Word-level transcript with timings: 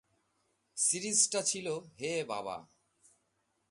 সিরিজটা 0.77 1.39
ছিল 1.41 1.67
"হে 1.99 2.11
বাবা...! 2.23 2.57